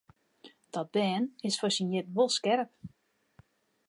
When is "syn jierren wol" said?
1.75-2.31